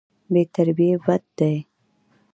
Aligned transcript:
بې 0.31 0.41
ترتیبي 0.53 0.89
بد 1.05 1.23
دی. 1.37 1.55